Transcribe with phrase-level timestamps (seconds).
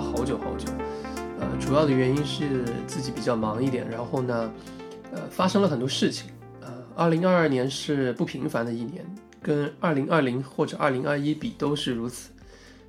[0.00, 0.66] 好久好久。
[1.38, 4.52] 呃，主要的原因是自己比较忙一点，然后呢，
[5.12, 6.30] 呃，发生了很多事情。
[6.60, 9.04] 呃，二零二二年是不平凡的一年，
[9.40, 12.30] 跟二零二零或者二零二一比都是如此。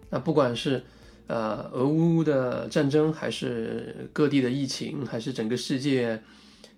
[0.09, 0.83] 那不管是
[1.27, 6.21] 呃俄乌的战争，还是各地的疫情，还是整个世界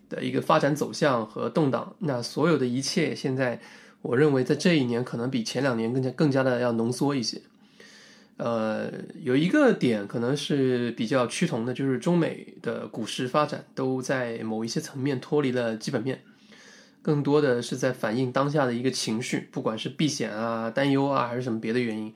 [0.10, 3.60] 的一个发展走向和动荡，那所有的一切，现在
[4.04, 7.42] 我认为在这一年可能比前两年更加更加的要浓缩一些。
[8.38, 16.24] 呃，有一个点可能是比较趋同的，就是中美的股市发展都在某一些层面脱离了基本面，
[17.02, 22.14] 更多的是在反映当下的一个情绪，不管是避险啊、担忧啊，还是什么别的原因。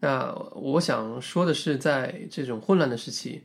[0.00, 3.42] 那我想说的是，在这种混乱的时期，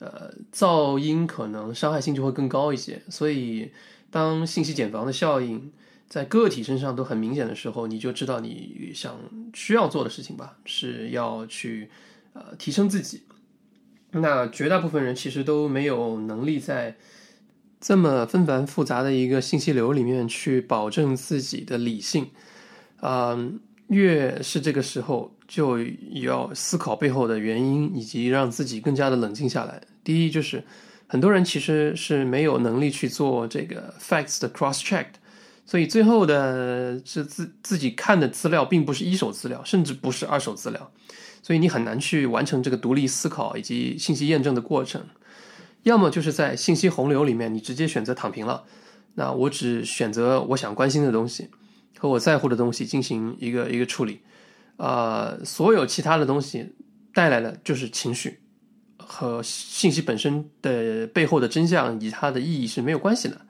[0.00, 3.00] 呃，噪音可能伤害性就会更高一些。
[3.08, 3.70] 所以，
[4.10, 5.70] 当信息茧房的效应。
[6.12, 9.18] 在个体身上都很明显的时候，你就知道你想
[9.54, 11.88] 需要做的事情吧，是要去
[12.34, 13.22] 呃提升自己。
[14.10, 16.94] 那绝大部分人其实都没有能力在
[17.80, 22.28] 这么纷繁复杂的一个信息流里面去保证自己的理性。
[23.00, 23.34] 啊，
[23.86, 25.78] 越是这个时候，就
[26.20, 29.80] 要思考背后的原因，以及让自己更加的冷静下来。
[30.04, 30.62] 第一，就是
[31.06, 35.06] 很多人其实是没有能力去做这个 facts 的 cross check。
[35.72, 40.92] 所以最后的是自自己看的资料，并不是一手资料，甚至不是二手资料，
[41.42, 45.02] 所以你很难去完成这个独立思考以及信息验证的过程。
[45.84, 48.64] 要么就是在信息洪流里面，你直接选择躺平了。
[49.14, 51.48] 那我只选择我想关心的东西
[51.96, 54.20] 和我在乎的东西进行一个一个处理，
[54.76, 56.74] 啊，所有其他的东西
[57.14, 58.40] 带来的就是情绪
[58.98, 63.40] 和信息本身的背后的真相以及它的意义是没有关系的。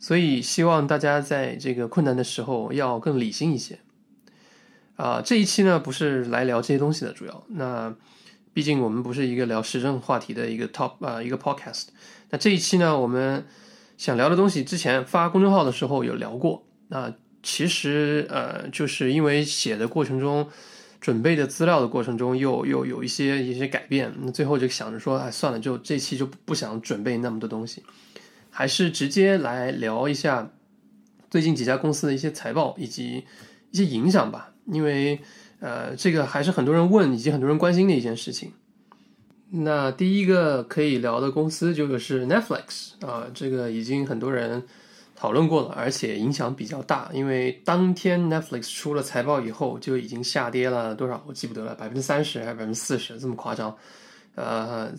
[0.00, 3.78] 所以，希望大家在这个困难的时候要更理性一些。
[4.96, 7.94] 啊，这一期呢不是来聊这些东西的，主要那
[8.52, 11.88] 毕竟我们不是一个聊时政话题的一个 top 啊一个 podcast。
[12.30, 13.46] 那这一期呢，我们
[13.96, 16.64] 想聊的东西，之前发公众号的时候有聊过。
[16.88, 20.48] 那其实呃，就是因为写的过程中，
[21.00, 27.82] 准备的资料的过程中，又又有一些一些改变，那最后就想着说，哎，算了，就这期就不想准备那么多东西。
[28.50, 30.50] 还是直接来聊一下
[31.30, 33.24] 最近几家公司的一些财报以及
[33.70, 35.20] 一些影响吧，因为
[35.60, 38.52] 呃，这个还是很多人问以及很多人关心的一件事情。
[39.52, 44.62] 那第一个可以聊的公司就是 Netflix 啊，这个已经很多人
[45.16, 53.76] 讨论过了，而且影响比较大，因为当天 Netflix 出了财报以后就已经下跌了多少，我记不得了，百分之三十还是百分之四十，这么夸张。
[54.34, 54.92] 呃，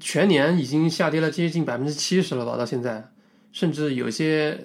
[0.00, 2.56] 全年已经下跌了接近百分之七十了吧？
[2.56, 3.08] 到现在，
[3.52, 4.58] 甚至有些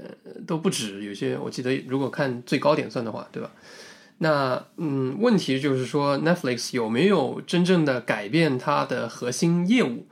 [0.46, 1.04] 都不止。
[1.04, 3.52] 有些我记得，如果看最高点算的话，对吧？
[4.18, 10.08] 那嗯，问题就是说，Netflix 有没有真正的改变它的核心业务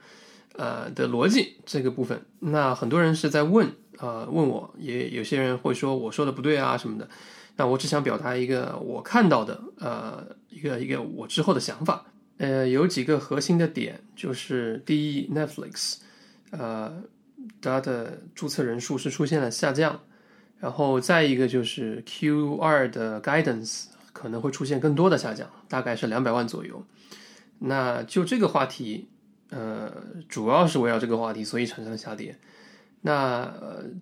[0.54, 2.22] 呃的逻辑这个部分？
[2.40, 3.68] 那很多人是在问
[3.98, 7.10] 啊，问我也有些人会说我说的不对啊什么的。
[7.58, 12.06] 那我只想表达一个我看到的呃一个一个我之后的想法。
[12.38, 16.00] 呃，有几个核心的点，就是第一，Netflix，
[16.52, 17.04] 呃，
[17.62, 20.02] 它的注册人数是出现了下降，
[20.60, 26.86] 然后再一个就是 Q 二的 Guidance 可能会出现更多的下降，大概是两百万左右。
[27.60, 29.08] 那就这个话题，
[29.50, 29.90] 呃，
[30.28, 32.38] 主要是围绕这个话题，所以产生了下跌。
[33.02, 33.54] 那，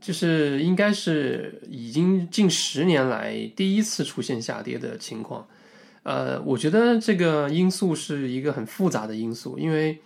[0.01, 5.47] 就是应该是已经近十年来第一次出现下跌的情况。
[6.03, 9.99] 呃，我觉得这个因素是一个很复杂的因素，因为，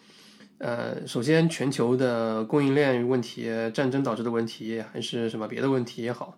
[0.60, 6.38] 呃，首先全球的供应链问题、战争导致的问题，还是什么别的问题也好，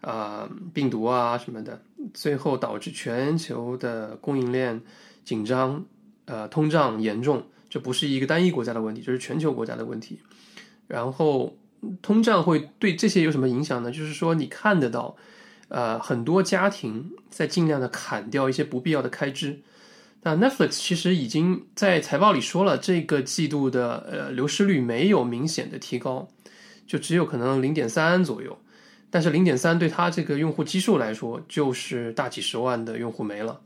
[0.00, 1.82] 啊，病毒啊什么的，
[2.14, 4.80] 最后导致全球的供应链
[5.24, 5.84] 紧张，
[6.24, 10.20] 呃，通胀严重，这不是一个单一国家的问题，这是全球国家的问题。
[10.86, 11.58] 然后，
[12.00, 13.90] 通胀会对这些有什么影响呢？
[13.90, 15.16] 就是说，你看得到。
[15.68, 19.62] 呃，很多家庭在尽量的砍掉一些不必要的开支。
[20.22, 26.28] 那 Netflix 其实已经在财报里说了，这个季度的呃流失率没有明显的提高，
[26.86, 28.58] 就只有可能零点三左右。
[29.08, 33.60] 但是零点三对它这个用户基数来说，就是大几十万的用户没了。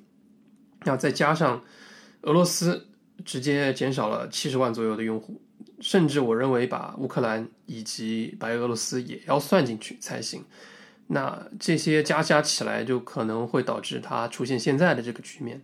[0.85, 1.65] 那再加上
[2.23, 2.87] 俄罗斯
[3.25, 5.41] 直接减少了七十万左右的用户，
[5.81, 10.45] 甚至我认为把乌克兰以及白俄罗斯也要算进去才行。
[11.13, 15.61] 那这些加加起来，就可能会导致它出现现在的这个局面，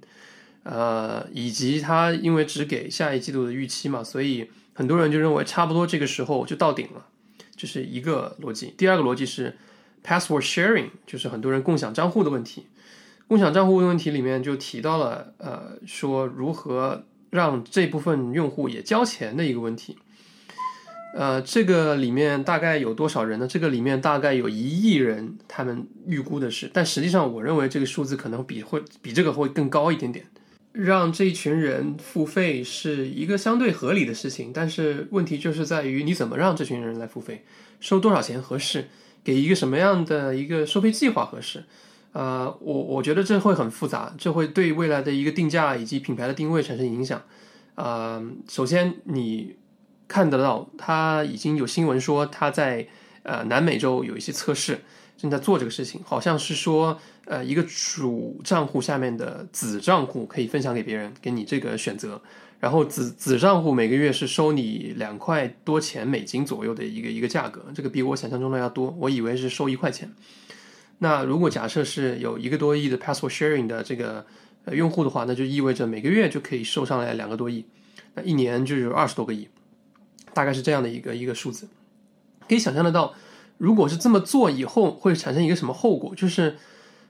[0.65, 7.07] 呃，以及它因为只给下一季度的预期嘛，所以很多人就认为差不多这个时候就到顶了，
[7.55, 8.75] 这是一个逻辑。
[8.77, 9.57] 第二个逻辑是
[10.05, 12.67] password sharing，就是很多人共享账户的问题。
[13.29, 19.97] 共享账户的问题里面就提到了，呃，说如何让这部分用户也交钱的一个问题。
[21.19, 23.49] 呃，这个里面大概有多少人呢？
[23.49, 30.27] 这个里面大概有一亿人，他们预估的是，但实际上我认为这个数字可能比会比这个会更高一点点。
[30.73, 37.47] 让这一群人付费是一个相对合理的事情，但是问题就是在于你怎么让这群人来付费，
[37.81, 38.89] 收多少钱合适，
[39.25, 41.65] 给一个什么样的一个收费计划合适？
[42.13, 47.23] 呃，我我觉得这会很复杂，这会对未来的一个定价以及品牌的定位产生影响。
[47.77, 49.57] 呃，首先你。
[50.09, 52.87] 看得到，他已经有新闻说他在
[53.23, 54.79] 呃南美洲有一些测试，
[55.17, 56.01] 正在做这个事情。
[56.05, 62.21] 好像是说，呃，一个主账户下面的子账户可以分享给别人，给你这个选择。
[62.59, 68.97] 然后子子账户每个月是收你两块多钱美金左右的一个一个价格，这个比我想象中的要多。
[68.99, 70.11] 我以为是收一块钱。
[70.99, 74.25] 那如果假设是有一个多亿的 password sharing 的这个
[74.65, 77.67] 呃用户的话，那就意味着每个月就可以收上来两个多亿，
[78.15, 79.47] 那一年就有二十多个亿。
[80.37, 81.67] 大概是这样的一个一个数字，
[82.47, 83.15] 可以想象得到，
[83.57, 86.15] 如果是这么做以后会产生一个什么后果？
[86.15, 86.59] 就是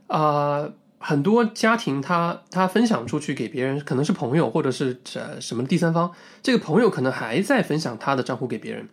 [0.06, 0.70] 啊，
[1.00, 8.88] 很多家庭他他分享出去给别人，可能是朋友或者是呃什么第三方，这个朋友可能还在分享他的账户给别人。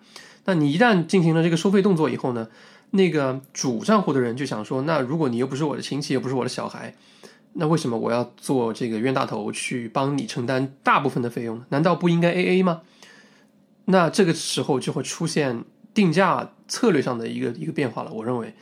[0.46, 2.48] 那你一旦进行了这个收费动作以后呢，
[2.90, 6.96] 那个主账户的人就想说，那如果你又不是我的亲戚，又不是我的小孩，
[7.54, 11.66] 那为什么我要做这个冤大头去帮你承担大部分的费用呢？
[11.70, 12.82] 难道不应该 A A 吗？
[13.86, 15.64] 那这个时候就会出现
[15.94, 18.12] 定价策略上的一个一个变化了。
[18.12, 18.54] 我认为，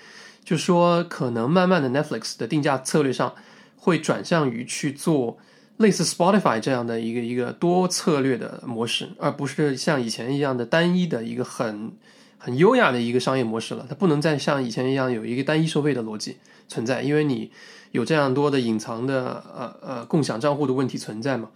[0.44, 3.36] 就说，可能慢慢的 Netflix 的定价策略上
[3.76, 5.38] 会转向于去做
[5.78, 11.92] 类似 Spotify 这样的一个一个多策略的模式，而不是像以前一样的单一的一个很
[12.38, 13.86] 很优雅的一个商业模式了。
[13.88, 16.38] 它不能再像以前一样有一个单一收费的逻辑
[16.68, 17.52] 存在，因为你
[17.92, 21.50] 有这样多的隐藏的呃呃共享账户的问题存在嘛。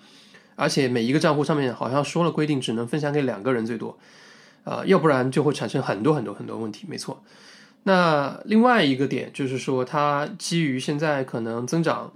[0.56, 3.98] 而且每一个账户上面好像说了规定，只能分享给两个人最多，
[4.64, 6.86] 啊，要不然就会产生很多很多很多问题。
[6.88, 7.24] 没错，
[7.84, 12.14] 那另外一个点就是说，它基于现在可能增长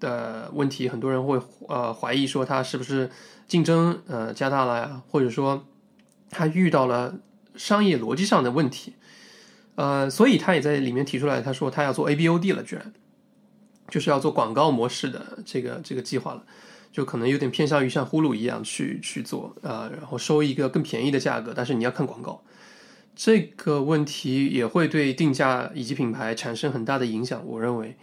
[0.00, 3.10] 的问题，很多人会呃怀疑说它是不是
[3.46, 5.64] 竞争呃加大了呀，或者说
[6.30, 7.14] 它遇到了
[7.54, 8.94] 商业逻辑上的问题，
[9.76, 12.92] 呃，所以他也在里面提出来，他说他要做 ABOD 了，居然
[13.88, 16.44] 就是要做广告模式的这个这个计划了。
[16.96, 22.42] 就可能有点偏向于像呼噜一样去去做啊，然后收一个更便宜的价格，但是你要看广告，
[23.14, 27.46] 这个问题也会对定价以及品牌产生很大的影响。
[27.46, 27.94] 我认为，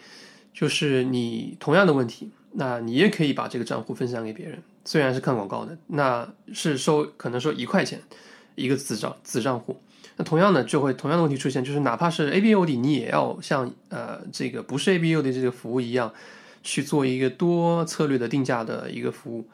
[0.54, 8.00] 就是你同样的问题，那你也可以把这个账户分享给别人，虽然是看广告的，那是收可能说一块钱
[8.54, 9.82] 一个子账子账户，
[10.18, 16.14] 那同样的就会同样的问题出现，就是哪怕是 ABOD，你也要像呃这个不是 ABOD 这个服务一样。
[16.64, 19.48] 去做一个多策略的定价的一个服务，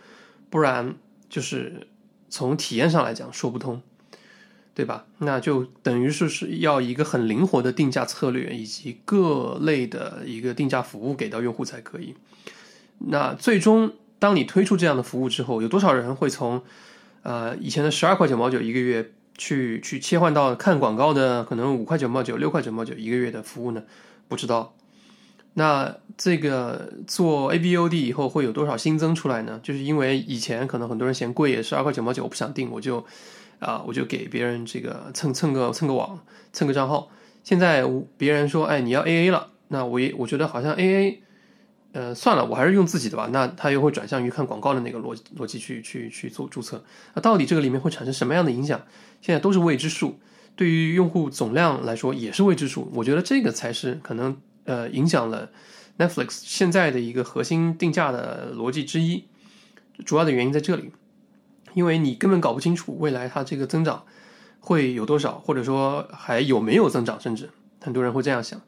[0.49, 0.95] 不然
[1.27, 1.87] 就是
[2.29, 3.81] 从体验上来讲说不通，
[4.75, 5.05] 对吧？
[5.17, 12.15] 那就等于是是要一个很灵活的定价策略以及各类的一个定价服务给到用户才可以。
[12.99, 16.61] 那最终当你推出这样的服务之后，有多少人会从
[17.23, 23.83] 呃以前的十二块九毛九一个月去去切换到看广告的可能五块九毛九、六块九毛九一个月的服务呢？
[24.27, 24.75] 不知道。
[25.55, 29.59] 那这个做 ABOD 以后会有多少新增出来呢？
[29.63, 33.05] 就是因为以前可能很多人嫌贵，也是二块九毛九，我不想订，我就
[33.59, 36.19] 啊，我就给别人这个蹭蹭个蹭个网，
[36.53, 37.09] 蹭个账号。
[37.43, 37.83] 现在
[38.17, 41.17] 别人说，哎，你要 AA 了，那我也我觉得好像 AA，
[41.93, 43.27] 呃，算了，我还是用自己的吧。
[43.31, 46.83] 那他又会转向于看广告的那个逻逻辑去去去做注册。
[47.15, 48.79] 那到底这个里面会产生什么样的影响？
[49.21, 50.19] 现在都是未知数。
[50.55, 52.91] 对于用户总量来说也是未知数。
[52.93, 54.37] 我觉得这个才是可能。
[54.69, 55.49] 呃，影响了
[55.97, 59.23] Netflix 现在的一个核心定价的逻辑之一，
[60.05, 60.91] 主要的原因在这里，
[61.73, 64.03] 因为你根本搞不清楚未来它这个增长
[64.59, 67.49] 会有多少，或者说还有没有增长，甚至
[67.81, 68.61] 很多人会这样想。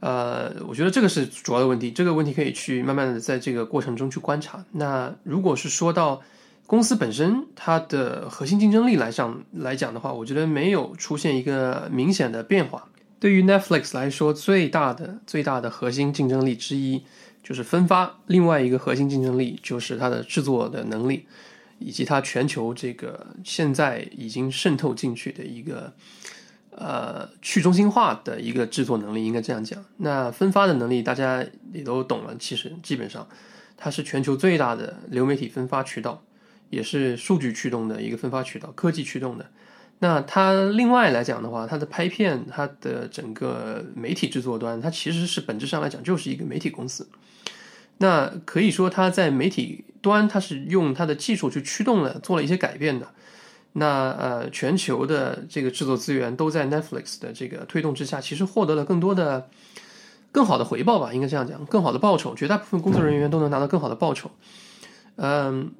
[0.00, 4.62] 呃，我觉得这个是主要的问题，这个问题可以去慢慢的在这个过程中去观察。
[4.72, 6.20] 那如果是说到
[6.66, 12.86] 公司本身它的核心竞争力来上来讲的话，我觉得没有出现一个明显的变化。
[13.18, 17.02] 对于 Netflix 来说，最大的最大的核心竞争力之一
[17.42, 21.24] 就是分发，另外一个核心竞争力就是它的制作的能力，
[21.78, 25.92] 以及它全球这个现在已经渗透进去的一个
[26.70, 29.82] 呃去中心化的一个制作能力，应该这样讲。
[29.96, 31.42] 那分发的能力大家
[31.72, 33.26] 也都懂了，其实基本上
[33.78, 36.22] 它是全球最大的流媒体分发渠道，
[36.68, 39.46] 也是数据驱动的一个分发渠道，科技驱动的。
[39.98, 47.08] 那它另外来讲的话，它的拍片，它的整个媒体制作端，它其实是本质上来讲就是一个媒体公司。
[47.98, 53.08] 那可以说，它在媒体端它是用它的技术去驱动了，做了一些改变的。
[53.72, 59.48] 那呃，全球的这个制作资源都在 Netflix 的这个推动之下，其实获得了更多的、
[60.32, 62.34] 更好的回报吧，应该这样讲，更好的报酬。
[62.34, 64.30] 绝大部分工作人员都能拿到更好的报酬。
[65.16, 65.72] 嗯，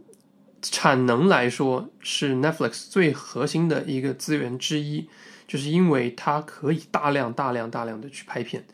[0.63, 5.09] 产能来说是 Netflix 最核心的一个资源之一，
[5.47, 8.65] 就是因为它可以大量、大量、大量的去拍片，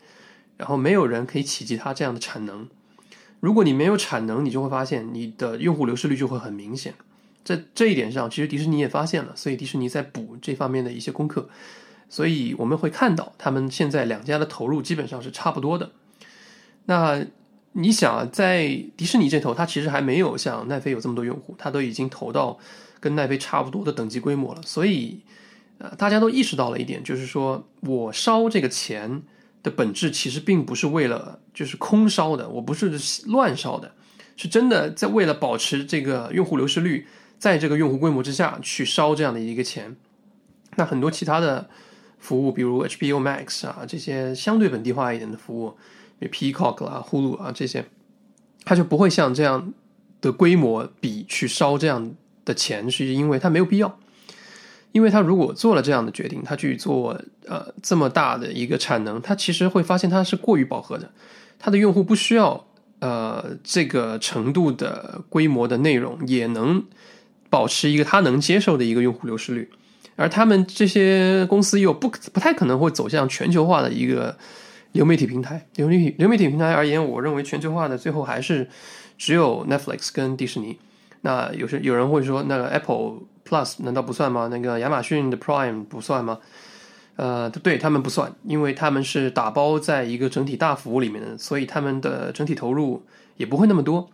[0.57, 2.67] 然后没有人可以企及它这样的产能。
[3.39, 6.93] 如果你没有产能，你就会发现你的用户流失率就会很明显。
[7.43, 11.49] 在这一点上，其实迪士尼也发现了，所以迪士尼在补这方面的一些功课，
[12.07, 15.91] 所以我们会看到他们现在两家的投入基本上是差不多的。
[16.85, 17.25] 那
[17.73, 22.57] 你想啊，在迪士尼这头，它其实还没有像奈飞有这么多用户，它都已经投到
[22.99, 25.19] 跟奈飞差不多的等级规模了，所以
[25.79, 29.21] 呃，大家都意识到了一点，就是说我烧这个钱
[29.61, 32.91] 的本质其实并不是为了就是空烧的，我不是
[33.25, 33.91] 乱烧的，
[34.37, 37.05] 是真的在为了保持这个用户流失率。
[37.39, 39.97] 在这个用户规模之下去烧这样的一个钱，
[40.77, 41.69] 那很多其他的
[42.17, 45.75] 服务，比如 HBO Max 啊这些相对本地化一点的服务，
[46.29, 47.85] Peacock 啦、Hulu 啊这些，
[48.63, 49.73] 它就不会像这样
[50.21, 52.13] 的规模比去烧这样
[52.45, 53.99] 的钱，是因为它没有必要。
[54.91, 61.11] 因为它如果做了这样的决定，它去做呃这么大的一个产能，它其实会发现它是过于饱和的，
[61.57, 62.65] 它的用户不需要
[62.99, 66.83] 呃这个程度的规模的内容也能。
[67.49, 69.69] 保持一个他能接受的一个用户流失率，
[70.15, 74.35] 而他们这些公司又不不太可能会走向全球化的一个
[74.93, 75.67] 流媒体平台。
[75.75, 78.67] 流媒体流媒体平台而言，我认为全球化的最后还是
[79.17, 80.79] 只有 Netflix 跟迪士尼。
[81.21, 84.47] 那有些有人会说，那个 Apple Plus 难道不算吗？
[84.49, 86.39] 那个亚马逊的 Prime 不算吗？
[87.15, 93.05] 呃，对他们不算，因为他们是打包在一个整体大服务里面的，所以他们的整体投入
[93.37, 94.09] 也不会那么多。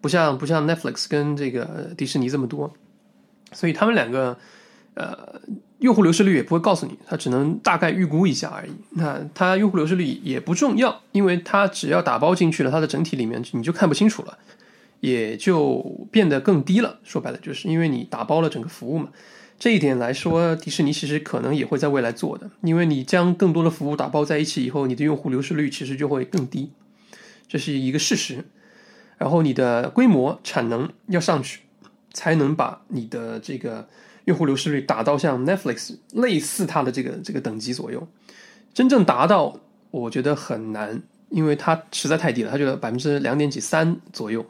[0.00, 2.72] 不像不像 Netflix 跟这个迪士尼这么多，
[3.50, 4.38] 所以他们两个
[4.94, 5.40] 呃
[5.78, 8.70] 用户流失率也不会告诉你，他只能大概预估一下而已。
[8.90, 14.38] 那它用户流失率也不重要，因为它只要打包进去了，它的整体里面你就看不清楚了，
[15.00, 16.98] 也就变得更低了。
[17.04, 19.10] 说白了，就是因为你打包了整个服务嘛。
[19.58, 26.70] 这一点来说，迪士尼其实可能也会在未来做的，因为你将更多的服务打包在一起以后，你的用户流失率其实就会更低，
[27.48, 28.44] 这是一个事实。
[29.16, 31.62] 然后你的规模产能要上去，
[32.12, 33.88] 才能把你的这个
[34.28, 38.06] 用户流失率达到像 Netflix 类似它的这个这个等级左右。
[38.72, 39.58] 真正达到，
[39.90, 44.44] 我觉得很难，因为它实在太低了，它就百分之两点几三左右。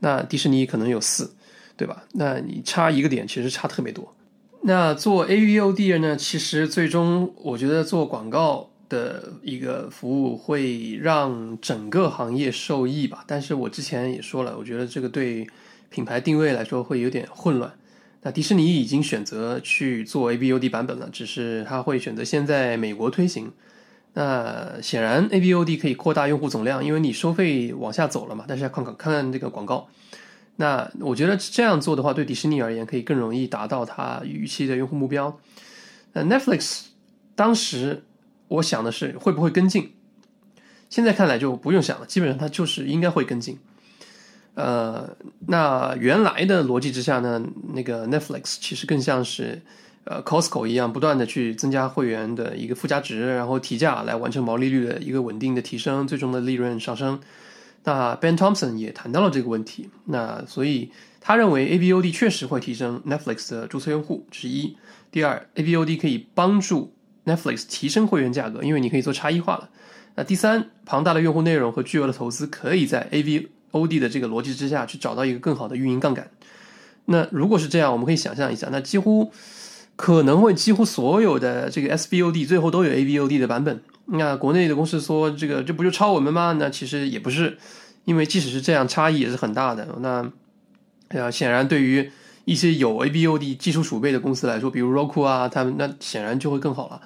[0.00, 1.32] 那迪士尼可能有四，
[1.76, 2.04] 对吧？
[2.12, 4.14] 那你差一个点，其实差特别多。
[4.62, 6.16] 那做 AVOD 呢？
[6.16, 8.68] 其实最终我觉得做广告。
[8.86, 15.44] 的一个服务会让整个行业受益吧，但是我之前也说了，我觉得这个对
[15.88, 17.72] 品牌定位来说会有点混乱。
[18.24, 23.52] 那迪士尼已经选择去做 ABOD 版本了，只是他会选择先在美国推行。
[24.14, 28.44] 那显然 ABOD 可以扩大用户总量，因为你收费往下走了嘛。
[28.48, 29.86] 但是要看看看这个广告。
[30.56, 35.38] 那我觉得这样做的话，对迪士尼而言可以更容易达到它预期的用户目标。
[36.14, 36.86] 那 Netflix
[37.36, 38.02] 当时。
[38.46, 39.94] 我想的是会不会跟进，
[40.90, 43.58] 现在看来就不用想了，基本上它就是应该会跟进。
[44.54, 45.08] 呃，
[45.46, 47.42] 那原来的逻辑之下呢，
[47.72, 49.60] 那个 Netflix 其实更像是
[50.04, 57.20] 呃 Costco 一样，不断的去增加会员的一个附加值，然后提价来完成毛利率的一个稳定的提升，最终的利润上升。
[57.84, 64.76] 那 Ben Thompson 也谈到了这个问题，那所以他认为 AVOD 确实会提升 Netflix 的注册用户，是一。
[65.10, 66.92] 第二，AVOD 可以帮助。
[67.26, 69.70] Netflix 提升会员价格，因为你可以做差异化了。
[70.14, 76.30] 那第三，庞大的用户内容和巨额的投资，可以在 A V O D 的这个逻辑之下去找到一个更好的运营杠杆。
[77.06, 79.30] 那如果是这样，我们可以想象一下，那几乎
[79.96, 83.82] 可能会几乎所有的这个 S B O D 最后都有 A B O D 的版本。
[84.06, 86.56] 那国内的公司说这个这不就抄我们吗？
[86.58, 87.58] 那其实也不是，
[88.04, 89.86] 因为即使是这样，差异也是很大的。
[90.00, 90.30] 那
[91.08, 92.10] 呃，显然对于
[92.44, 97.00] 一些有 A B O D 技术储备的公司来说，比如 Roku 啊，他们那显然就会更好了。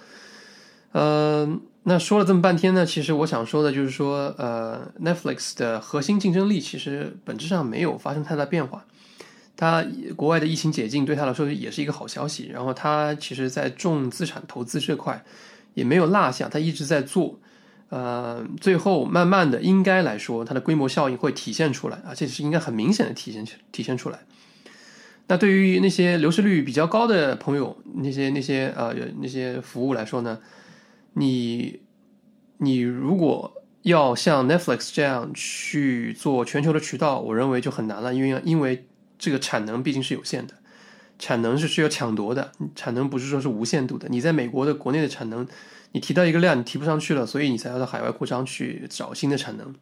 [0.92, 1.48] 呃，
[1.88, 8.84] 那说了这么半天呢，其实我想说的就是说，呃，Netflix 的核心竞争力其实本质上没有发生太大变化。
[9.56, 9.82] 它
[10.14, 15.24] 国外的疫情解禁对他来说也是一个好消息，然后它其实在重资产投资这块
[15.72, 17.40] 也没有落下，它一直在做。
[17.88, 23.42] 呃，最后慢慢的应该来说，它的规模效应会体现出来，而且是应该很明显的体现
[23.72, 24.18] 体现出来。
[25.28, 30.38] 那对于那些流失率比较高的朋友，那些那些呃那些服务来说呢？
[31.14, 31.80] 你，
[32.58, 38.86] 你如果要像 Netflix 这样去做全球的渠道，我认为就很难了，因为因为
[39.18, 40.54] 这个产能毕竟是有限的，
[41.18, 44.08] 产能是需要抢夺的，产能不是说是无限度的。
[44.10, 45.46] 你在美国的国内的产能，
[45.92, 49.74] 你提到一个量，你提不上去了，所以你才要到海外扩张去找新的产能。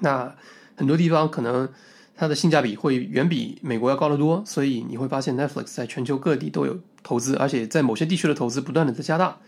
[0.00, 0.34] 那
[0.76, 1.68] 很多地方可能
[2.16, 9.38] 它的性价比会远比美国要高得多，所以你会发现 Netflix 在全球各地都有投资，而且在某些地区的投资不断的在加大。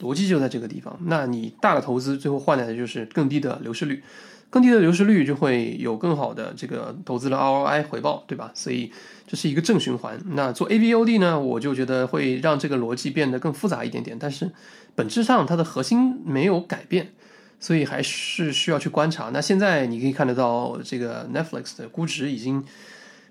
[0.00, 0.98] 逻辑就在这个地方。
[1.06, 4.02] 那你大的投资最后换来的就是更低的流失率，
[4.50, 8.50] 更低的流失率就会有更好的这个投资的 ROI 回报，对吧？
[8.54, 8.90] 所以
[9.26, 10.20] 这是一个正循环。
[10.34, 14.50] 那做 A B O D 呢，我就觉得会让这个逻辑变得更复杂一点点，但是
[14.94, 17.12] 本质上它的核心没有改变，
[17.58, 19.30] 所以还是需要去观察。
[19.32, 22.62] 那现在你可以看得到，这个 Netflix 的估值已经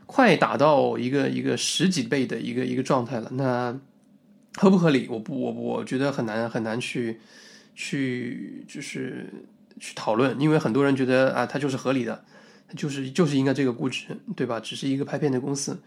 [0.07, 3.29] 快打到一个一个十几倍的一个一个状态了。
[3.33, 3.77] 那
[4.55, 5.07] 合不合理？
[5.09, 7.19] 我不，我我觉得很难很难去
[7.73, 9.25] 去就是
[9.79, 12.23] 去讨论，因为很多人觉得啊，它就是合理的，
[12.75, 14.59] 就是就是应该这个估值，对吧？
[14.59, 15.79] 只是一个拍片的公司。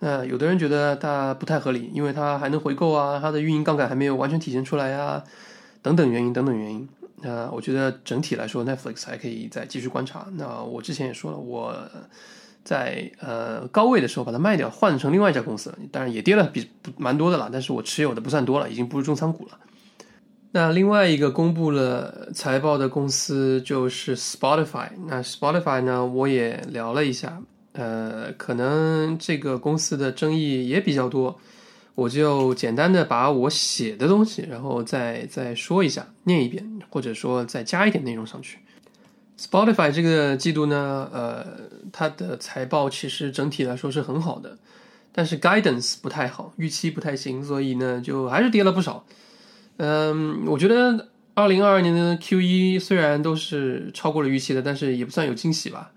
[0.00, 5.22] 那有的人觉得它不太合理，因为它还能回购啊，它的运营杠杆还没有完全体现出来啊，
[5.80, 6.88] 等等原因，等等原因。
[7.22, 10.26] 那我觉得整体来说，Netflix 还可以再继续观察。
[10.32, 11.74] 那我之前也说了，我。
[12.68, 19.58] 在呃高位的时候把它卖掉，换成另外一家公司了，当然也跌了比蛮多的了，但是我持有的不算多了，已经不是重仓股了。
[20.50, 24.90] 那另外一个公布了财报的公司就是 Spotify。
[25.06, 27.40] 那 Spotify 呢，我也聊了一下，
[27.72, 31.40] 呃，可能这个公司的争议也比较多，
[31.94, 38.58] 我就简单的把我写的东西，然后再再说一下，念一遍，或者说再加一点内容上去。
[39.38, 41.46] Spotify 这个季度呢，呃，
[41.92, 44.58] 它的财报其实整体来说是很好的，
[45.12, 49.04] 但是 guidance 不太好，预期不太行，所以呢，就还是跌了不少。
[49.76, 55.92] 嗯，我觉得二零二二年的 Q 一虽然都是超过了预期的，但是也不算有惊喜吧。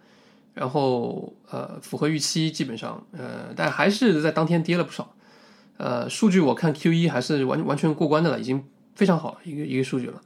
[0.54, 5.15] 然后呃，符合预期基本上，呃，但还是在当天跌了不少。
[5.77, 10.21] 呃，数据我看 Q 一还是完完全过关的了，已经非常好一个一个数据了。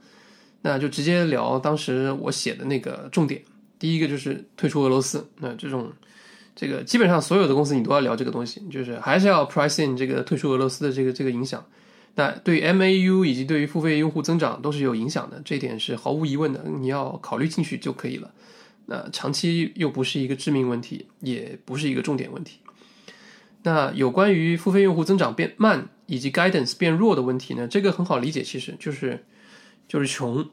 [0.67, 3.39] 那就直接聊当时我写的那个重点。
[3.77, 5.23] 第一个就是退出俄罗斯。
[5.37, 5.93] 那这种，
[6.55, 11.63] 这个基本上所有的公司你都要聊这个东西，就是还是要 pricing 这个退出俄罗斯的这个这个影响。
[12.15, 18.31] 那对 MAU 以及对于付费用户增长都是有影响的，这一点是毫无疑问的，你要考虑进去就可以了。
[18.87, 22.57] 那长期又不是一个致命问题，也不是一个重点问题。
[23.61, 27.67] 那有关于付费用户增长变慢以及 guidance 变弱的问题呢？
[27.67, 29.23] 这个很好理解，其实就是。
[29.87, 30.49] 就是穷，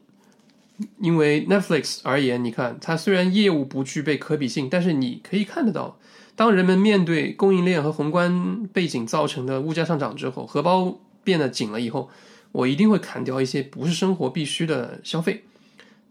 [0.99, 5.97] 因为 Netflix 而言，你看它虽然业务不具备可比性，但是你可以看得到，
[6.35, 12.09] 当人们面对供应链和宏观背景造成的物价上涨之后，荷包变得紧了以后，
[12.51, 15.43] 我一定会砍掉一些不是生活必须的消费。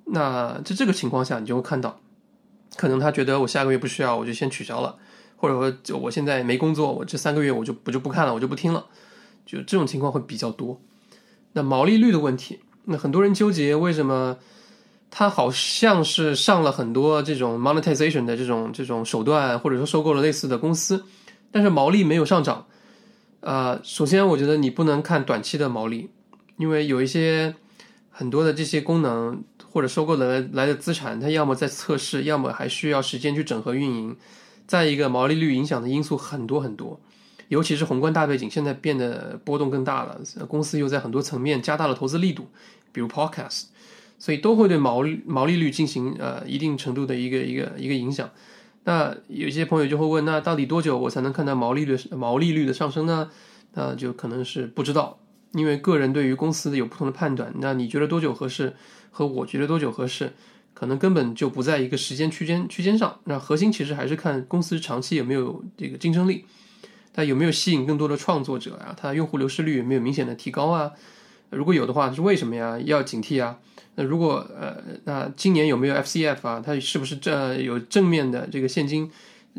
[0.05, 2.01] 那在这个情况下，你就会看到，
[2.77, 4.97] 可能他觉得我下个月不需要，我就先取消了，
[5.37, 8.87] 或者说就我现在没工作，我这三个月我就不就不看了，我就不听了，
[9.47, 10.81] 就这种情况会比较多。
[11.53, 12.61] 那毛利率的问题。
[12.85, 14.37] 那很多人纠结为什么
[15.11, 21.05] 他好像是上了很多这种 monetization 的这种这种手段，或者说收购了类似的公司，
[21.51, 22.67] 但是毛利没有上涨。
[23.41, 26.11] 呃，首先我觉得你不能看短期的毛利，
[26.57, 27.55] 因为有一些
[28.11, 34.17] 很多的这些功能或者收购的来的资产，它要么在测试，要么还需要时间去整合运营。
[34.67, 37.01] 再一个，毛利率影响的因素很多很多。
[37.53, 42.47] 尤其是宏观大背景现在变得波动更大了，公司又在很多层面加大了投资力度，
[42.93, 43.65] 比如 Podcast，
[44.19, 48.31] 所以都会对毛毛利率进行呃一定程度的一个一个一个影响。
[48.85, 53.29] 那有些朋友就会问，那到底多久我才能看到毛利率毛利率的上升呢？
[53.75, 55.19] 那就可能是不知道，
[55.53, 57.53] 因为个人对于公司有不同的判断。
[57.59, 58.75] 那你觉得多久合适，
[59.11, 60.33] 和我觉得多久合适，
[60.73, 63.21] 可能根本就不在一个时间区间区间上。
[63.25, 66.47] 那核心其实还是看公司长期有没有这个竞争力。
[67.13, 68.97] 它有没有吸引更多的创作者啊？
[68.97, 70.93] 它用户流失率有没有明显的提高啊？
[71.51, 72.79] 如果有的话，是为什么呀？
[72.85, 73.59] 要警惕啊！
[73.97, 76.63] 那如果呃，那今年有没有 FCF 啊？
[76.65, 79.11] 它是不是这有正面的这个现金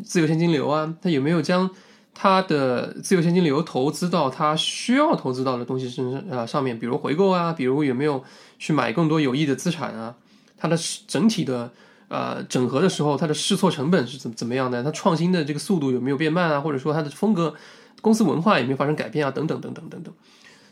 [0.02, 0.92] 自由现金流啊？
[1.00, 1.70] 它有没有将
[2.12, 6.44] 它的自由现金流投资到它需要投资到的东西身上啊？
[6.44, 8.24] 上面，比如回购啊，比如有没有
[8.58, 10.16] 去买更多有益的资产啊？
[10.56, 11.72] 它的整体的。
[12.08, 14.82] 呃，整合的时候，它的试错成本是怎怎么样的？
[14.82, 16.60] 它创新的这个速度有没有变慢啊？
[16.60, 17.54] 或者说它的风格、
[18.02, 19.30] 公司文化有没有发生改变啊？
[19.30, 20.14] 等等等等等等。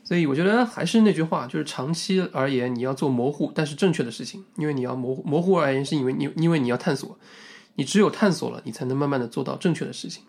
[0.04, 7.18] 所以我觉得还是那句话，就是长期而言，你要做模糊但是正确的事情，因为你要模模糊而言，是因为你因为你要探索，
[7.76, 10.22] 你只有探索了，你才能慢慢的做到正确的事情。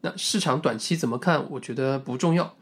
[0.00, 1.44] 那市场短期怎么看？
[1.50, 2.54] 我觉得不重要。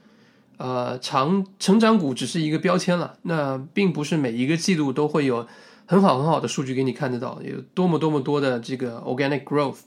[0.56, 5.46] 呃，长成长股只是一个标签了，那并不是每一个季度都会有。
[5.90, 9.78] 很好很好的数据给你看得到，有多么多么多的这个 organic growth，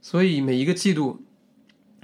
[0.00, 1.24] 所以每一个季度，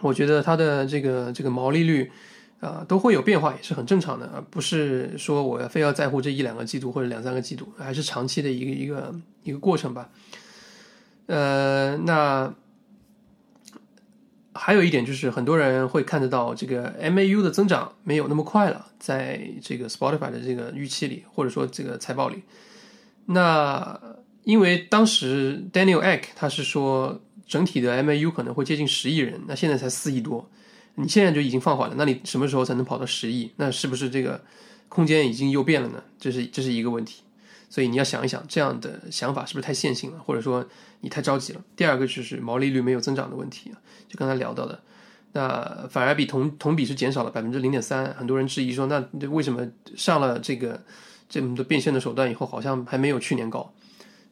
[0.00, 2.10] 我觉得它的这个这个毛利率
[2.58, 10.10] 啊都会有变化，也是很正常的，而不是说我要非要在乎这一两个季度或者两三个季度，还是长期的一个一个一个过程吧。
[11.26, 12.52] 呃，那
[14.54, 22.42] 还有一点就是，很多人会看得到这个 MAU 的增长没有那么快了，在这个 Spotify 的这个预期里，或者说这个财报里。
[23.26, 24.00] 那
[24.44, 30.48] 因为当时 Daniel Ek 他是说整体的 MAU 可能会接近十亿人，那现在才四亿多，
[30.94, 33.50] 你现在就已经放缓了，那你什么时候才能跑到十亿？
[33.56, 34.40] 那是不是这个
[34.88, 36.02] 空间已经又变了呢？
[36.18, 37.22] 这是这是一个问题，
[37.68, 40.64] 所以你要想一想，这样的想法是不是太线性了，或者说
[41.00, 41.60] 你太着急了？
[41.74, 43.72] 第二个就是毛利率没有增长的问题，
[44.08, 44.80] 就刚才聊到的，
[45.32, 50.80] 那反而比同同比是减少了百分之零点三，很多人质疑说，那为什么上了这个？
[51.28, 53.72] 这么多变现的手段以后，好像还没有去年高。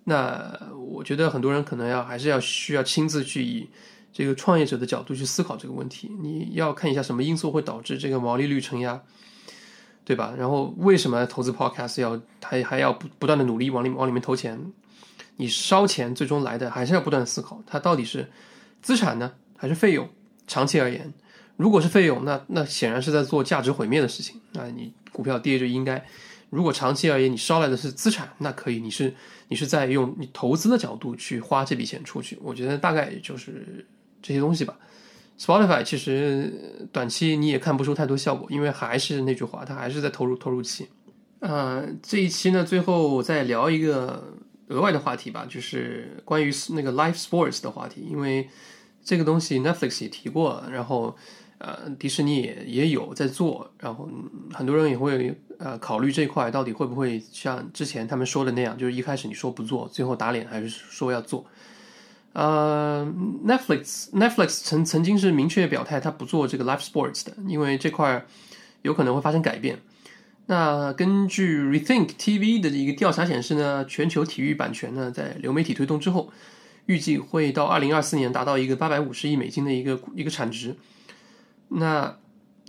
[0.04, 3.66] 那我觉得很多人可能要还是要需要亲自去以
[4.12, 6.10] 这个创业者的角度去思考这个问题。
[6.20, 9.00] 你要看一下什么因素会导致这个毛利率承压，
[10.04, 10.34] 对吧？
[10.36, 14.72] 然后为什么投资 Podcast 要还还要不不断的努力往里往里面投钱？
[15.36, 18.30] 你烧钱最终来的还是要不断思考，它到底是
[18.82, 20.06] 资产呢还是费用？
[20.46, 21.14] 长期而言，
[21.56, 24.38] 如果是费用，那那显然是在做价值毁灭的事情。
[24.52, 26.06] 那你股票跌就应该。
[26.54, 29.12] 如果长期而言你烧来的是资产，那可以，你是
[29.48, 32.38] 你是在用你投资的角度去花这笔钱出去。
[32.42, 33.84] 我觉得大概就是
[34.22, 34.78] 这些东西吧。
[35.38, 40.86] Spotify 其实短期你也看不出太多效果，因为还是那句话，它还是在投入投入期。
[41.40, 44.32] 呃，这一期呢，最后再聊一个
[44.68, 48.48] 额外的话题吧，就是关于那个 Live Sports 的话题，因为
[49.02, 51.16] 这个东西 Netflix 也提过，然后。
[51.58, 54.06] 呃，迪士尼也也有在做，然后
[54.52, 61.46] 很多人也会呃考虑这块到底会不会像之前他们说的那样，就是一开始你说不做，最后打脸，还是说要做？
[62.34, 63.06] 呃
[63.46, 68.26] ，Netflix Netflix 曾曾经是明确表态，他不做这个 live sports 的，因为这块
[68.82, 69.78] 有可能会发生改变。
[70.46, 76.30] 那根据 Rethink TV 的一个调查显示呢，全球体育版权呢在流媒体推动之后，
[76.84, 80.76] 预计会到二零二四年达到一个八百五十亿美金的一个一个产值。
[81.68, 82.18] 那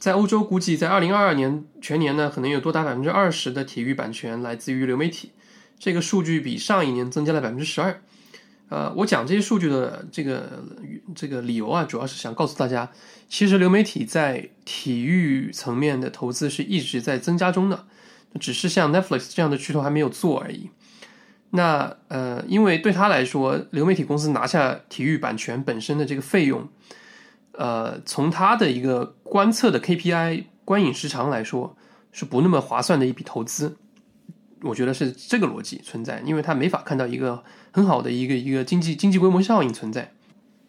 [0.06, 5.32] 在欧洲，估计在二零二二年全年呢，可能有多达百分之二十的体育版权来自于流媒体。
[5.80, 8.00] 这个数据比上一年增加了百分之十二。
[8.70, 10.64] 呃，我讲这些数据的这个
[11.16, 12.92] 这个理由啊，主要是想告诉大家，
[13.28, 17.88] 其实流媒体在体育层面的投资是一直在增加中的，
[18.40, 20.70] 只是像 Netflix 这样的巨头还没有做而已。
[21.50, 26.70] 那呃，因为对他来说，流媒体公司拿下体育版权本身的这个费用。
[27.58, 31.76] 呃，从他的一个观测的 KPI 观影时长来说，
[32.12, 33.78] 是不那么划算的一笔投资。
[34.62, 40.12] 我觉得是这个逻辑存在，因为他没法看到一个很好的一个一个经济经济规模效应存在。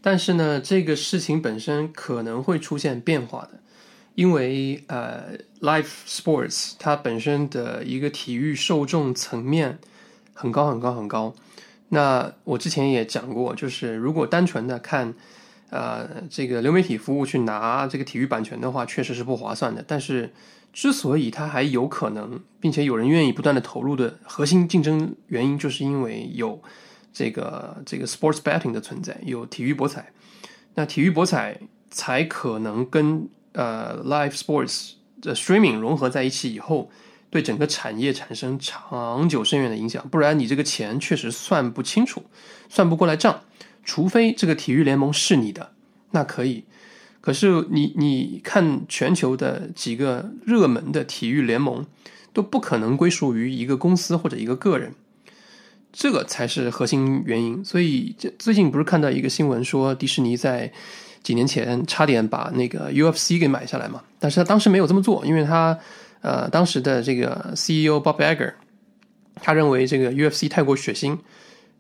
[0.01, 3.61] 但是呢，这个事情本身可能会出现变化的，
[4.15, 9.79] 因为呃，Live Sports 它本身的一个体育受众层面
[10.35, 11.35] 很高很高很高。
[11.89, 15.15] 那我之前也讲过，就是如果单纯的看。
[15.71, 19.85] 呃，这个流媒体服务去拿这个体育版权的话，确实是不划算的。
[19.87, 20.33] 但是，
[20.73, 26.63] 之所以它还有可能，并且有人愿意不断的投入的核心竞争原因，就是因为有
[27.13, 30.13] 这个这个 sports betting 的存在，有体育博彩。
[30.75, 31.59] 那体育博彩
[31.91, 36.91] 才可能跟呃 live sports 的 streaming 融合在一起以后，
[37.31, 40.07] 对整个产业产生长久深远的影响。
[40.11, 42.23] 不然，你这个钱确实算不清楚，
[42.69, 43.41] 算不过来账。
[43.87, 45.73] 除非这个体育联盟是你的，
[46.11, 46.65] 那可以。
[47.21, 51.87] 可是你你看，全球的几个热门的体育联盟
[52.33, 54.93] 都不可能归属于一个公司或者一个个人，
[55.93, 57.65] 这个才是核心原因。
[57.65, 60.73] 所以这最近不是看到一个新闻说，迪士尼在
[61.23, 64.03] 几年前差点把那个 UFC 给买下来嘛？
[64.19, 65.77] 但是他当时没有这么做，因为他
[66.21, 68.55] 呃当时的这个 CEO Bob Iger，
[69.37, 71.19] 他认为这个 UFC 太过血腥，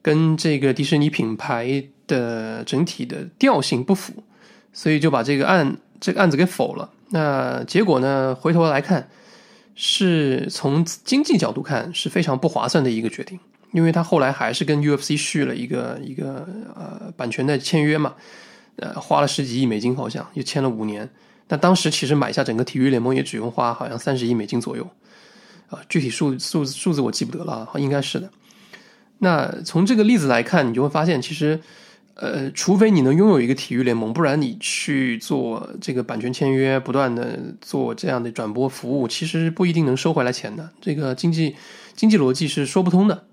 [0.02, 1.88] 跟这个迪士尼品牌。
[2.06, 4.22] 的整体的调性不符，
[4.72, 6.90] 所以就把这个案这个案子给否了。
[7.10, 8.34] 那结果呢？
[8.34, 9.08] 回头来看，
[9.76, 13.38] 是从经济角度看是非常不划算的一个决定，
[13.70, 18.14] 因为他后来还是跟 UFC 续了一个一个呃版权的签约嘛，
[18.76, 21.08] 呃花了十几亿美金，好像又签了五年。
[21.46, 24.90] 但当时其实买下整个体育联盟也只用花好像三十亿美金左右，
[25.68, 28.28] 啊，具体数数数字我记不得了，应该是的。
[29.18, 31.60] 那从这个例子来看，你就会发现其实。
[32.16, 40.70] 呃，除非你能拥有一个体育联盟，不然你去做这个版权签约，不断的做这样的转播服务，其实不一定能收回来钱的。
[40.80, 41.54] 这个经济
[41.94, 43.24] 经济逻辑是说不通的。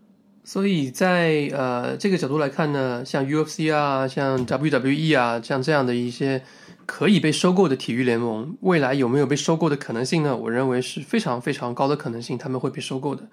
[0.43, 6.43] 所以在呃这个角度来看呢，像 UFC 啊，像 WWE 啊，像这样的一些
[6.86, 10.36] 可以被收购的体育联盟，未来有没有被收购的可能性呢？
[10.36, 13.24] 我认为是非常非常高的可能性，他们会被收购的。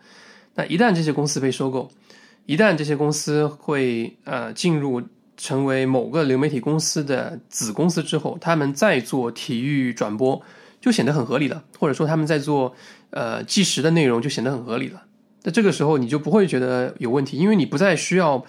[0.55, 1.91] 那一旦这些公司被收购，
[2.47, 5.03] 一旦这些公司会呃进入
[5.43, 10.41] 成为某个流媒体公司的子公司之后，他们再做体育转播
[10.83, 12.75] 就显得很合理了，或者说他们在做
[13.09, 15.03] 呃计时的内容就显得很合理了。
[15.45, 18.45] 那这个时候，你就不会觉得有问题，因为你不再需要，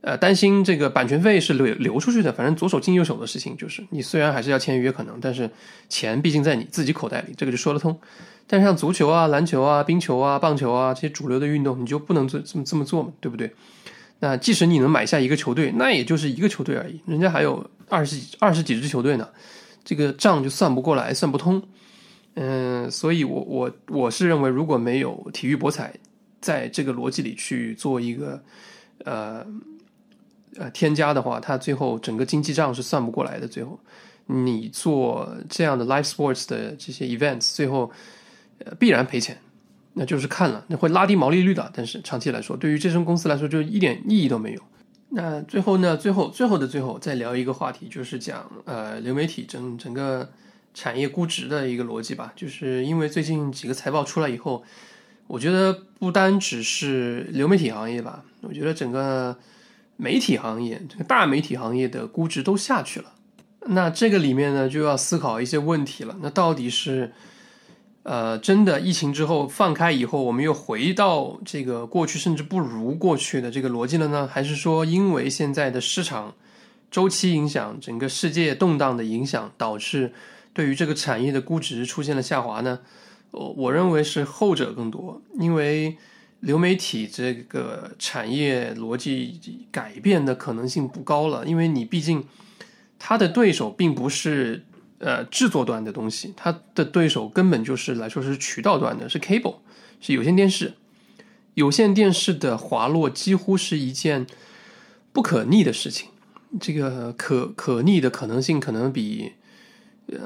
[0.00, 2.32] 呃，担心这个版权费是流流出去的。
[2.32, 5.48] 反正左手进右手的事情，就是你虽然还是要签约，可能，但是
[5.88, 7.96] 钱毕竟在你自己口袋里，这个就说得通。
[8.48, 13.54] 但是像足球啊、篮球啊、冰球啊、棒球啊这些主流的运动，你就不能做这么这么做嘛，对不对？
[14.22, 19.28] 那即使你能买下一个球队，那也就是一个球队而已，人家还有二十几二十几支球队呢，
[19.84, 21.60] 这个账就算不过来，算不通。
[22.34, 25.92] 嗯，所以我我我是认为，如果没有体育博彩。
[26.42, 28.42] 在这个逻辑里去做一个
[29.04, 29.46] 呃
[30.56, 33.46] 呃添加的话，它最后整个经济账是算不过来的。
[33.46, 33.78] 最后，
[34.26, 37.88] 你做这样的 live sports 的这些 events，最后
[38.64, 39.38] 呃必然赔钱，
[39.94, 41.70] 那就是看了，那会拉低毛利率的。
[41.74, 44.60] 但是长期来说，对于这种公司来说，就一点意义都没有。
[45.10, 45.96] 那最后呢？
[45.96, 50.30] 最后最后的最后，再聊一个话题，就是讲呃流媒体整整个
[50.72, 52.32] 产业估值的一个逻辑吧。
[52.34, 54.64] 就是因为最近几个财报出来以后。
[55.28, 59.34] 我觉得不单只是流媒体行业吧，我觉得整个
[59.96, 63.12] 媒体行业，这个大媒体行业的估值都下去了。
[63.68, 66.18] 那这个里面呢，就要思考一些问题了。
[66.20, 67.12] 那到底是，
[68.04, 74.28] 呃，真的疫情之后放开以后，我们又回到这个过去，甚至不如过去的这个逻辑了呢？
[74.30, 76.34] 还是说，因为现在的市场
[76.90, 80.12] 周期影响，整个世界动荡的影响，导致
[80.52, 82.80] 对于这个产业的估值出现了下滑呢？
[83.30, 85.96] 我我认为是后者更多，因为
[86.40, 92.24] 流媒体这个产业逻辑改变的可能性不高了，因为你毕竟
[92.98, 94.64] 它的对手并不是
[95.02, 99.56] 呃制作端的东西，它的对手根本就是来说是渠道端的，是 cable，
[100.00, 100.72] 是有线电视，
[101.52, 104.26] 有线电视的滑落几乎是一件
[105.12, 106.08] 不可逆的事情，
[106.58, 109.34] 这个可可逆的可能性可能比。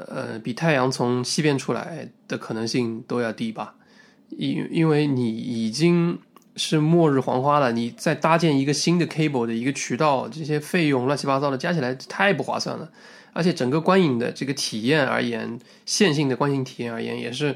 [0.09, 3.75] 呃，比太阳从西边出来的可能性都要低吧？
[4.29, 6.19] 因因为你已经
[6.57, 12.91] 是末日黄花了，你再搭建一个新的 cable 的一个渠道，这些费用乱七八糟的加起来太不划算了。
[13.37, 17.55] 而且整个观影的这个体验而言，线性的观影体验而言，也是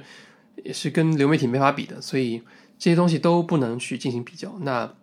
[0.63, 2.00] 也是跟流媒体没法比的。
[2.00, 2.39] 所以
[2.78, 4.56] 这些东西都不能去进行比较。
[4.62, 4.94] 那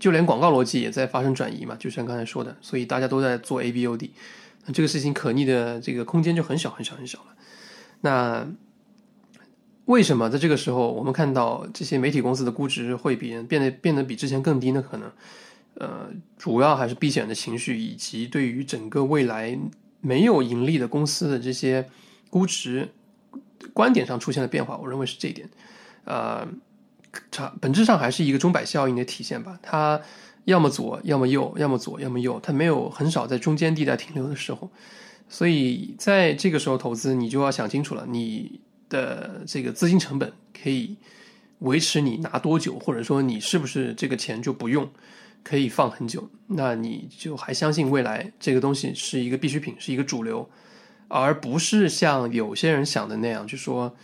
[0.00, 1.76] 就连广告逻辑也在发生转移嘛？
[1.78, 4.10] 就像刚才说的，所以大家都在做 ABOD
[4.66, 4.72] 那。
[4.72, 7.26] 这个事情可逆的这个空间就很小很小很小了。
[8.00, 8.44] 那
[9.84, 14.82] 为什么在这个时候我们看到这些媒体公司的估值会比变得变得比之前更低呢？
[14.82, 15.08] 可能
[15.74, 19.56] 呃，主要还是避险的情绪，以及对于整个未来
[20.04, 21.88] 没有盈利的公司的这些
[22.30, 22.88] 估值
[23.72, 24.76] 观点上出现了变化。
[24.76, 25.48] 我认为是这一点。
[26.04, 26.46] 呃，
[27.30, 29.58] 它本质上还是一个钟摆效应的体现吧。
[29.60, 30.00] 它。
[30.46, 34.70] 要么左，要么右，要么左，要么右，它没有很少在中间地带停留的时候，
[35.26, 40.30] 所以在这个时候投资，你就要想清楚了，你的这个资金成本
[40.62, 40.98] 可以
[41.60, 44.90] 维持你拿多久，或者说你是不是这个钱就不用，
[45.44, 50.50] 可以放很久，那你就还相信未来这个东西是一个必需品，是一个主流，
[51.06, 53.94] 而不是像有些人想的那样，就说。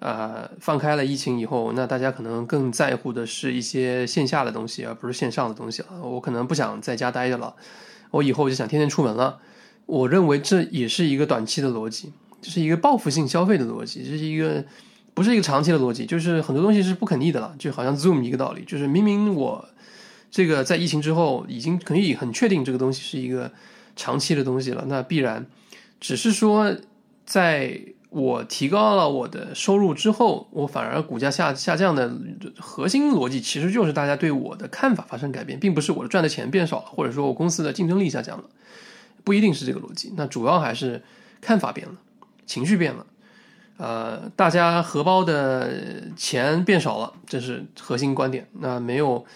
[0.00, 5.88] 呃，放开了疫情以后，那大家可能更在乎的是一些线下的东西，而不是线上的东西了。
[6.00, 7.52] 我可能不想在家待着了，
[8.12, 9.40] 我以后就想天天出门了。
[9.86, 14.64] 我认为这也是一个短期的逻辑，这是一个报复性消费的逻辑，这是一个
[15.14, 16.06] 不是一个长期的逻辑。
[16.06, 19.68] 就是很多东西是不可逆的了，就好像 Zoom 一个道理，就是明明我
[20.30, 23.50] 这个在疫情之后已经可以很确定这个东西是一个
[23.96, 25.46] 长期的东西了，那必然
[26.00, 26.76] 只是说
[27.24, 27.80] 在。
[28.10, 32.10] 我提高了我的收入之后，我反而股价下下降的
[32.58, 38.44] 核心逻辑，其实就是大家对我的看法发生改变，并不是我赚的钱变少了，或者说我公司的竞争力下降了，
[39.24, 40.14] 不一定是这个逻辑。
[40.16, 41.02] 那主要还是
[41.42, 41.96] 看法变了，
[42.46, 43.06] 情绪变了，
[43.76, 48.48] 呃，大家荷包的钱变少了，这是核心观点。
[48.58, 49.26] 那没有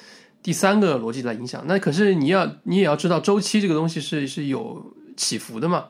[0.43, 1.65] 第三个逻辑来影响。
[1.67, 5.87] 那可是你要你也要知道，周期这个东西是是有起伏的嘛。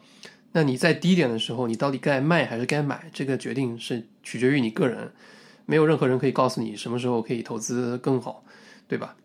[0.53, 3.11] 那你在低点的时候，你到底该卖还是该买？
[3.13, 5.11] 这个决定是取决于你个人，
[5.65, 8.45] 没有任何人可以告诉你什么时候可以投资更好，
[8.87, 9.17] 对吧？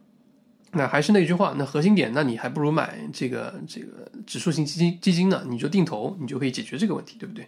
[0.71, 5.43] 那还是那句话，那核心点，那你还不如买这个这个指数型基金基金呢？
[5.49, 7.47] 你就定投，你就可以解决这个问题，对不对？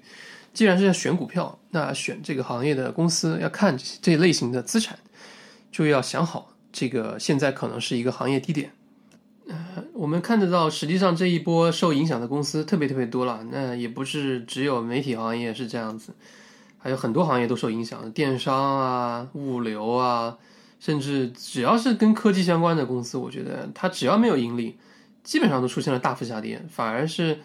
[0.54, 4.98] 既然是要选股票，那选这个行业的公司，要看这类型的资产，
[5.72, 8.72] 就要想好这个现在可能是一个行业低点。
[9.50, 13.46] 呃，我们看得到，实际上这一波受影响的公司特别特别多了。
[13.52, 16.14] 那也不是只有媒体行业是这样子，
[16.78, 20.38] 还有很多行业都受影响，电商啊、物流啊，
[20.80, 24.78] 甚至只要是跟科技相关的公司，我觉得它只要没有盈利，
[25.22, 26.64] 基本上都出现了大幅下跌。
[26.70, 27.40] 反而是，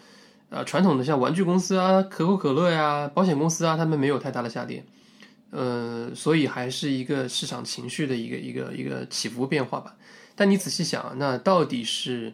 [0.49, 4.85] 呃，传统的像玩具公司啊、可口可乐呀、保险公司啊，他们没有太大的下跌。
[5.55, 9.95] 呃，所以还是一个市场情绪的一个一个一个起伏变化吧。
[10.35, 12.33] 但你仔细想，那到底是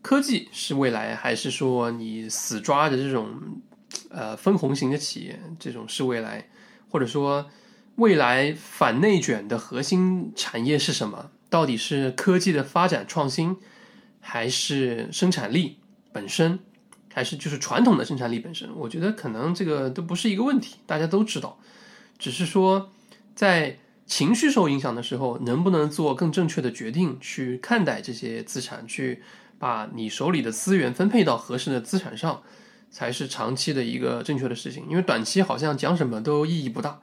[0.00, 3.34] 科技是未来，还是说你死抓着这种
[4.10, 6.48] 呃分红型的企业这种是未来？
[6.88, 7.50] 或者说
[7.96, 11.30] 未来反内卷的核心产业是什么？
[11.50, 13.56] 到底是科技的发展创新，
[14.20, 15.78] 还是生产力
[16.12, 16.60] 本身，
[17.12, 18.68] 还是就是传统的生产力本身？
[18.76, 21.58] 我觉得可能这个都不是一个问题，大家都知道，
[22.24, 22.90] 只是说
[23.34, 23.76] 在。
[24.06, 29.22] 情绪受影响的时候，能不能做更正确的决定去看待这些资产，去
[29.58, 32.42] 把你手里的资源分配到合适的资产上，
[32.90, 34.84] 才是长期的一个正确的事情。
[34.90, 37.00] 因为短期好像讲什么都意义不大，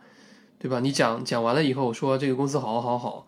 [0.60, 0.80] 对吧？
[0.80, 3.26] 你讲讲完了以后，说这个公司好好好，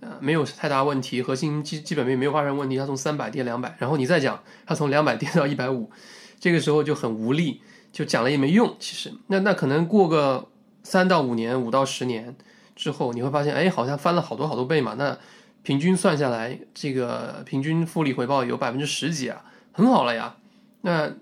[0.00, 5.90] 呃，没有太大问题，核心基基本面没有发生问题，它从三百跌两百，然后你再讲它从两百跌到一百五，
[6.38, 8.76] 这个时候就很无力，就讲了也没用。
[8.78, 10.46] 其实，那那可能过个
[10.84, 12.36] 三到五年，五到十年。
[12.76, 14.94] 之后你会发现，哎，好像翻了好多好多倍嘛。
[14.94, 15.16] 那
[15.62, 20.36] 平均算下来，这个平均复利回报有百分之十几啊，很好了呀。
[20.80, 21.12] 那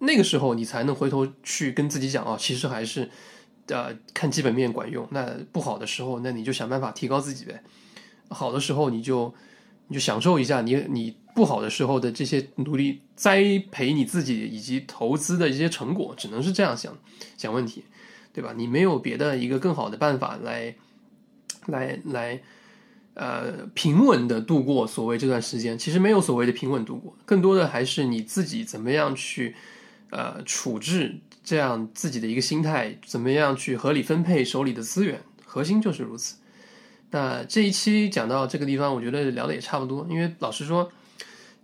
[0.00, 3.08] 那个时候你才能回头去跟自己讲哦，其实还是
[3.68, 5.06] 呃看基本面管用。
[5.12, 7.62] 那不好的时候，那你就想办法提高自己呗。
[8.28, 9.32] 好的时候你就
[9.86, 16.98] 你就享受一下你你不好的时候的这些努力栽培你自己以及投资的一些成果，只能是这样想
[17.38, 17.84] 想问题。
[18.32, 18.52] 对吧？
[18.56, 20.74] 你没有别的一个更好的办法来，
[21.66, 22.40] 来来，
[23.14, 25.76] 呃，平稳的度过所谓这段时间。
[25.76, 29.56] 其实没有所谓的平稳度过，更多的还是你自己怎么样去，
[30.10, 36.36] 呃，处置这样自己的一个心态，怎么样去合理分配手里的资源，核心就是如此。
[37.10, 40.06] 那这一期讲到这个地方，我觉得聊的也差不多。
[40.08, 40.88] 因为老实说，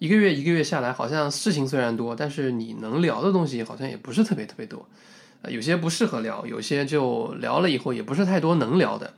[0.00, 4.88] 一个月一个月下来，好像事情虽然多，但是你能聊的东西好像也不是特别特别多。
[5.48, 9.12] 有些不适合聊，有些就聊了以后也不是太多能聊的，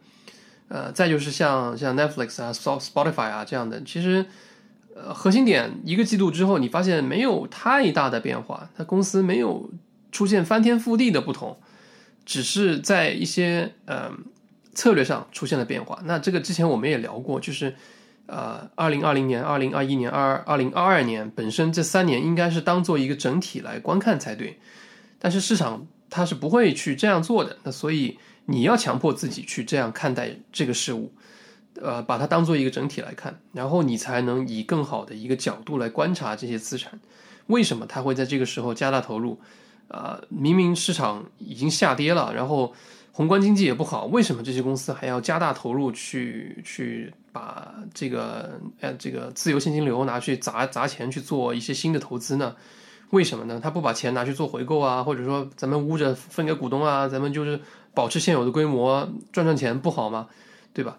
[0.68, 4.26] 呃，再就是像像 Netflix 啊、Spotify 啊这样的，其实
[4.94, 9.70] 呃核心点一个季度之后，你发现没有太大的变化，它公司没有
[10.12, 11.58] 出现翻天覆地的不同，
[12.26, 14.10] 只是在一些呃
[14.74, 15.98] 策略上出现了变化。
[16.04, 17.74] 那这个之前我们也聊过，就是
[18.26, 24.58] 呃，二零二零年、二零二一年、二二零二二年本身这三年应该是当做一个整体来观看才对，
[25.18, 25.86] 但是市场。
[26.10, 31.12] 他是不会去这样做的，那所以你要强迫自己去这样看待这个事物，
[31.80, 36.98] 呃，把它当做一个整体来看，然后你才能以更好的一个角度来观察这些资产，
[37.46, 39.38] 为什么他会在这个时候加大投入？
[39.88, 42.74] 啊，明明市场已经下跌了，然后
[43.10, 52.54] 宏观经济也不好，为什么这些公司还要加大投入去去把这个呃这个自由现金流拿去砸砸钱去做一些新的投资呢？
[53.10, 53.58] 为什么呢？
[53.62, 57.60] 他不把钱拿去做回购啊，或者说咱们捂着分给股东啊，咱们就是
[57.94, 60.28] 保持现有的规模赚赚钱不好吗？
[60.74, 60.98] 对吧？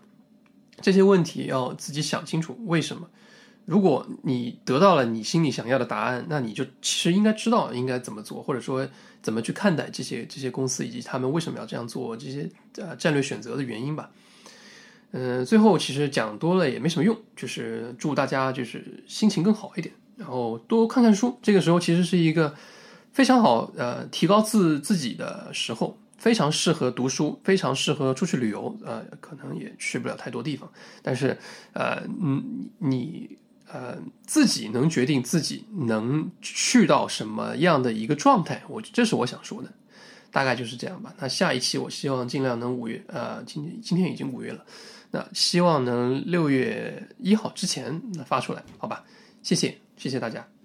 [0.82, 2.58] 这些问题要自己想清楚。
[2.66, 3.08] 为什么？
[3.66, 8.88] 如果你得到了你心里想要的答案，那你就其实应该知道应该怎么做，或者说
[9.22, 14.10] 怎么去看待这些这些公司以及他们为什么要这样做，这些呃战略选择的原因吧。
[15.12, 19.94] 嗯，最后其实讲多了也没什么用，就是祝大家就是心情更好一点。
[20.20, 22.54] 然后多看看书，这个时候其实是一个
[23.14, 28.78] 非常好呃提高自自己的时候，非常适合读书，非常适合出去旅游。
[28.84, 30.70] 呃，可能也去不了太多地方，
[31.02, 31.38] 但是
[31.72, 33.38] 呃，嗯，你
[33.72, 39.72] 呃自己能决定自己能去到什么样的一个状态，我这是我想说的，
[40.32, 41.14] 大概就是这样吧。
[41.18, 44.66] 那下一期我希望尽量能五月，呃，今天今天已经五月了，
[45.12, 49.06] 那希望能六月一号之前发出来，好吧？
[49.42, 49.78] 谢谢。
[50.00, 50.59] 谢谢大家。